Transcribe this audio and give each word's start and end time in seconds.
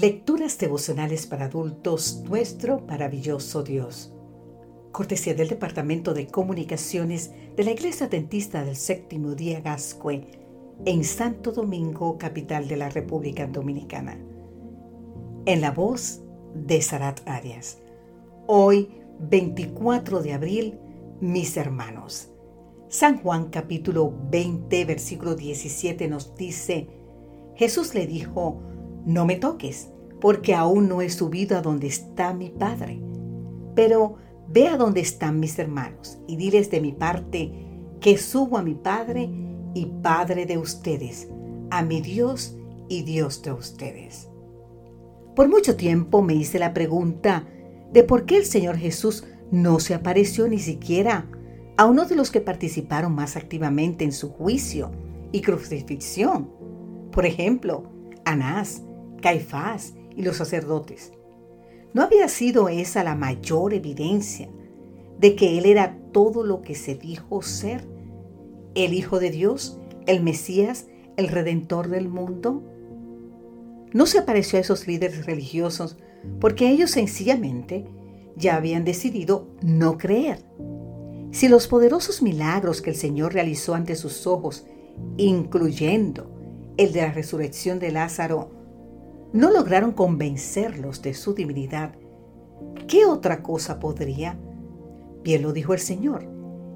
Lecturas 0.00 0.58
devocionales 0.58 1.24
para 1.28 1.44
adultos, 1.44 2.24
nuestro 2.28 2.80
maravilloso 2.80 3.62
Dios. 3.62 4.12
Cortesía 4.90 5.34
del 5.34 5.46
Departamento 5.46 6.14
de 6.14 6.26
Comunicaciones 6.26 7.30
de 7.54 7.62
la 7.62 7.70
Iglesia 7.70 8.08
Dentista 8.08 8.64
del 8.64 8.74
Séptimo 8.74 9.36
Día 9.36 9.60
Gascue, 9.60 10.26
en 10.84 11.04
Santo 11.04 11.52
Domingo, 11.52 12.18
capital 12.18 12.66
de 12.66 12.76
la 12.76 12.88
República 12.88 13.46
Dominicana. 13.46 14.18
En 15.46 15.60
la 15.60 15.70
voz 15.70 16.22
de 16.56 16.82
Sarat 16.82 17.20
Arias. 17.28 17.78
Hoy, 18.48 19.00
24 19.20 20.22
de 20.22 20.32
abril, 20.32 20.78
mis 21.20 21.56
hermanos. 21.56 22.32
San 22.88 23.18
Juan 23.18 23.48
capítulo 23.48 24.12
20, 24.28 24.86
versículo 24.86 25.36
17 25.36 26.08
nos 26.08 26.34
dice, 26.34 26.88
Jesús 27.54 27.94
le 27.94 28.08
dijo, 28.08 28.60
no 29.04 29.26
me 29.26 29.36
toques, 29.36 29.90
porque 30.20 30.54
aún 30.54 30.88
no 30.88 31.02
he 31.02 31.10
subido 31.10 31.56
a 31.56 31.62
donde 31.62 31.86
está 31.86 32.32
mi 32.32 32.50
Padre. 32.50 33.00
Pero 33.74 34.16
ve 34.48 34.68
a 34.68 34.76
donde 34.76 35.00
están 35.00 35.40
mis 35.40 35.58
hermanos 35.58 36.18
y 36.26 36.36
diles 36.36 36.70
de 36.70 36.80
mi 36.80 36.92
parte 36.92 37.52
que 38.00 38.18
subo 38.18 38.58
a 38.58 38.62
mi 38.62 38.74
Padre 38.74 39.30
y 39.74 39.86
Padre 40.02 40.46
de 40.46 40.58
ustedes, 40.58 41.28
a 41.70 41.82
mi 41.82 42.00
Dios 42.00 42.56
y 42.88 43.02
Dios 43.02 43.42
de 43.42 43.52
ustedes. 43.52 44.28
Por 45.34 45.48
mucho 45.48 45.76
tiempo 45.76 46.22
me 46.22 46.34
hice 46.34 46.58
la 46.58 46.72
pregunta 46.72 47.46
de 47.92 48.04
por 48.04 48.24
qué 48.24 48.36
el 48.36 48.44
Señor 48.44 48.76
Jesús 48.76 49.24
no 49.50 49.80
se 49.80 49.94
apareció 49.94 50.48
ni 50.48 50.58
siquiera 50.58 51.28
a 51.76 51.86
uno 51.86 52.04
de 52.04 52.14
los 52.14 52.30
que 52.30 52.40
participaron 52.40 53.14
más 53.14 53.36
activamente 53.36 54.04
en 54.04 54.12
su 54.12 54.30
juicio 54.30 54.92
y 55.32 55.40
crucifixión. 55.40 56.50
Por 57.10 57.26
ejemplo, 57.26 57.90
Anás, 58.24 58.82
Caifás 59.24 59.94
y 60.14 60.20
los 60.20 60.36
sacerdotes. 60.36 61.14
¿No 61.94 62.02
había 62.02 62.28
sido 62.28 62.68
esa 62.68 63.02
la 63.02 63.14
mayor 63.14 63.72
evidencia 63.72 64.50
de 65.18 65.34
que 65.34 65.56
Él 65.56 65.64
era 65.64 65.96
todo 66.12 66.44
lo 66.44 66.60
que 66.60 66.74
se 66.74 66.94
dijo 66.94 67.40
ser? 67.40 67.88
¿El 68.74 68.92
Hijo 68.92 69.20
de 69.20 69.30
Dios, 69.30 69.80
el 70.06 70.22
Mesías, 70.22 70.88
el 71.16 71.28
Redentor 71.28 71.88
del 71.88 72.06
mundo? 72.06 72.62
No 73.94 74.04
se 74.04 74.18
apareció 74.18 74.58
a 74.58 74.60
esos 74.60 74.86
líderes 74.86 75.24
religiosos 75.24 75.96
porque 76.38 76.68
ellos 76.68 76.90
sencillamente 76.90 77.86
ya 78.36 78.56
habían 78.56 78.84
decidido 78.84 79.48
no 79.62 79.96
creer. 79.96 80.44
Si 81.30 81.48
los 81.48 81.66
poderosos 81.66 82.20
milagros 82.20 82.82
que 82.82 82.90
el 82.90 82.96
Señor 82.96 83.32
realizó 83.32 83.74
ante 83.74 83.96
sus 83.96 84.26
ojos, 84.26 84.66
incluyendo 85.16 86.30
el 86.76 86.92
de 86.92 87.00
la 87.00 87.12
resurrección 87.12 87.78
de 87.78 87.90
Lázaro, 87.90 88.63
no 89.34 89.50
lograron 89.50 89.90
convencerlos 89.90 91.02
de 91.02 91.12
su 91.12 91.34
divinidad, 91.34 91.96
¿qué 92.86 93.04
otra 93.04 93.42
cosa 93.42 93.80
podría? 93.80 94.38
Bien 95.24 95.42
lo 95.42 95.52
dijo 95.52 95.74
el 95.74 95.80
Señor. 95.80 96.28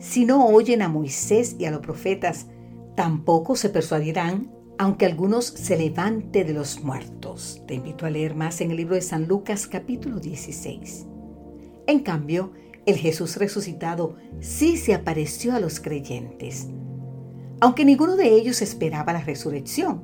Si 0.00 0.24
no 0.24 0.48
oyen 0.48 0.82
a 0.82 0.88
Moisés 0.88 1.54
y 1.60 1.66
a 1.66 1.70
los 1.70 1.80
profetas, 1.80 2.48
tampoco 2.96 3.54
se 3.54 3.68
persuadirán, 3.68 4.50
aunque 4.78 5.06
algunos 5.06 5.44
se 5.44 5.78
levante 5.78 6.42
de 6.42 6.52
los 6.52 6.82
muertos. 6.82 7.62
Te 7.68 7.74
invito 7.74 8.04
a 8.04 8.10
leer 8.10 8.34
más 8.34 8.60
en 8.60 8.72
el 8.72 8.78
libro 8.78 8.96
de 8.96 9.02
San 9.02 9.28
Lucas 9.28 9.68
capítulo 9.68 10.18
16. 10.18 11.06
En 11.86 12.00
cambio, 12.00 12.50
el 12.84 12.96
Jesús 12.96 13.36
resucitado 13.36 14.16
sí 14.40 14.76
se 14.76 14.92
apareció 14.92 15.54
a 15.54 15.60
los 15.60 15.78
creyentes, 15.78 16.66
aunque 17.60 17.84
ninguno 17.84 18.16
de 18.16 18.34
ellos 18.34 18.60
esperaba 18.60 19.12
la 19.12 19.20
resurrección. 19.20 20.02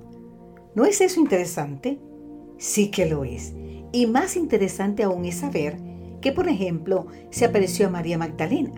¿No 0.76 0.84
es 0.84 1.00
eso 1.00 1.18
interesante? 1.18 1.98
Sí 2.58 2.90
que 2.90 3.06
lo 3.06 3.24
es. 3.24 3.54
Y 3.92 4.06
más 4.06 4.36
interesante 4.36 5.02
aún 5.02 5.24
es 5.24 5.36
saber 5.36 5.78
que, 6.20 6.32
por 6.32 6.48
ejemplo, 6.48 7.06
se 7.30 7.44
apareció 7.44 7.86
a 7.86 7.90
María 7.90 8.18
Magdalena. 8.18 8.72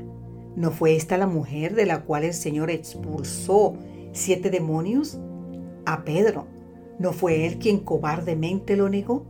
¿No 0.56 0.70
fue 0.70 0.96
esta 0.96 1.16
la 1.16 1.26
mujer 1.26 1.74
de 1.74 1.86
la 1.86 2.02
cual 2.02 2.24
el 2.24 2.34
Señor 2.34 2.70
expulsó 2.70 3.74
siete 4.12 4.50
demonios? 4.50 5.18
A 5.86 6.04
Pedro. 6.04 6.46
¿No 6.98 7.12
fue 7.12 7.46
él 7.46 7.58
quien 7.58 7.78
cobardemente 7.78 8.76
lo 8.76 8.88
negó? 8.88 9.24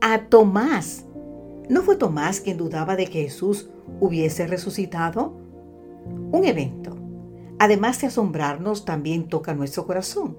A 0.00 0.26
Tomás. 0.26 1.06
¿No 1.68 1.82
fue 1.82 1.96
Tomás 1.96 2.40
quien 2.40 2.58
dudaba 2.58 2.96
de 2.96 3.06
que 3.06 3.22
Jesús 3.22 3.70
hubiese 4.00 4.46
resucitado? 4.46 5.34
Un 6.30 6.44
evento. 6.44 6.96
Además 7.58 8.00
de 8.00 8.08
asombrarnos, 8.08 8.84
también 8.84 9.28
toca 9.28 9.54
nuestro 9.54 9.86
corazón 9.86 10.36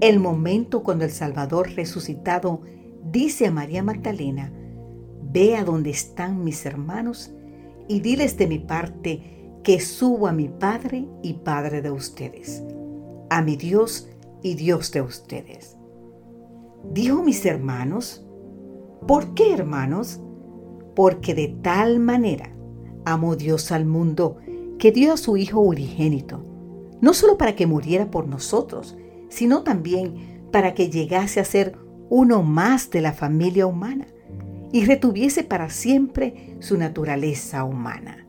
el 0.00 0.20
momento 0.20 0.82
cuando 0.82 1.04
el 1.04 1.10
Salvador 1.10 1.70
resucitado 1.74 2.60
dice 3.10 3.46
a 3.46 3.50
María 3.50 3.82
Magdalena, 3.82 4.52
ve 5.22 5.56
a 5.56 5.64
donde 5.64 5.90
están 5.90 6.44
mis 6.44 6.66
hermanos 6.66 7.32
y 7.88 8.00
diles 8.00 8.36
de 8.36 8.46
mi 8.46 8.58
parte 8.58 9.58
que 9.62 9.80
subo 9.80 10.28
a 10.28 10.32
mi 10.32 10.48
Padre 10.48 11.08
y 11.22 11.34
Padre 11.34 11.82
de 11.82 11.90
ustedes, 11.90 12.62
a 13.30 13.42
mi 13.42 13.56
Dios 13.56 14.08
y 14.42 14.54
Dios 14.54 14.92
de 14.92 15.00
ustedes. 15.00 15.76
Dijo 16.92 17.22
mis 17.22 17.44
hermanos, 17.46 18.24
¿por 19.06 19.34
qué 19.34 19.52
hermanos? 19.52 20.20
Porque 20.94 21.34
de 21.34 21.48
tal 21.62 22.00
manera 22.00 22.54
amó 23.04 23.34
Dios 23.34 23.72
al 23.72 23.86
mundo 23.86 24.36
que 24.78 24.92
dio 24.92 25.14
a 25.14 25.16
su 25.16 25.36
Hijo 25.36 25.60
unigénito, 25.60 26.44
no 27.00 27.14
solo 27.14 27.38
para 27.38 27.56
que 27.56 27.66
muriera 27.66 28.10
por 28.10 28.28
nosotros, 28.28 28.96
sino 29.28 29.62
también 29.62 30.48
para 30.52 30.74
que 30.74 30.90
llegase 30.90 31.40
a 31.40 31.44
ser 31.44 31.76
uno 32.08 32.42
más 32.42 32.90
de 32.90 33.00
la 33.00 33.12
familia 33.12 33.66
humana 33.66 34.06
y 34.72 34.84
retuviese 34.84 35.44
para 35.44 35.70
siempre 35.70 36.56
su 36.60 36.76
naturaleza 36.76 37.64
humana. 37.64 38.26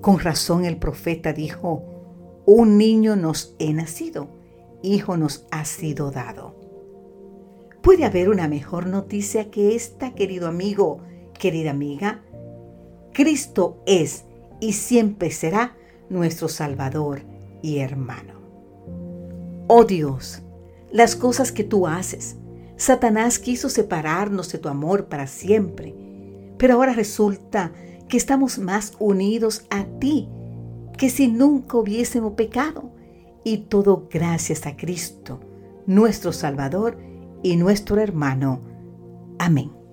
Con 0.00 0.18
razón 0.18 0.64
el 0.64 0.76
profeta 0.76 1.32
dijo, 1.32 1.82
un 2.46 2.76
niño 2.76 3.16
nos 3.16 3.54
he 3.58 3.72
nacido, 3.72 4.28
hijo 4.82 5.16
nos 5.16 5.46
ha 5.50 5.64
sido 5.64 6.10
dado. 6.10 6.54
¿Puede 7.80 8.04
haber 8.04 8.28
una 8.28 8.48
mejor 8.48 8.86
noticia 8.86 9.50
que 9.50 9.74
esta, 9.74 10.14
querido 10.14 10.48
amigo, 10.48 11.00
querida 11.38 11.70
amiga? 11.70 12.22
Cristo 13.12 13.82
es 13.86 14.24
y 14.60 14.72
siempre 14.72 15.30
será 15.30 15.76
nuestro 16.08 16.48
Salvador 16.48 17.22
y 17.62 17.78
hermano. 17.78 18.33
Oh 19.66 19.84
Dios, 19.84 20.42
las 20.92 21.16
cosas 21.16 21.52
que 21.52 21.64
tú 21.64 21.86
haces. 21.86 22.36
Satanás 22.76 23.38
quiso 23.38 23.68
separarnos 23.68 24.50
de 24.52 24.58
tu 24.58 24.68
amor 24.68 25.06
para 25.06 25.26
siempre, 25.26 25.94
pero 26.58 26.74
ahora 26.74 26.92
resulta 26.92 27.72
que 28.08 28.16
estamos 28.16 28.58
más 28.58 28.94
unidos 28.98 29.64
a 29.70 29.84
ti 29.98 30.28
que 30.96 31.10
si 31.10 31.28
nunca 31.28 31.76
hubiésemos 31.76 32.34
pecado. 32.34 32.92
Y 33.44 33.58
todo 33.68 34.08
gracias 34.10 34.66
a 34.66 34.76
Cristo, 34.76 35.40
nuestro 35.86 36.32
Salvador 36.32 36.98
y 37.42 37.56
nuestro 37.56 38.00
hermano. 38.00 38.60
Amén. 39.38 39.83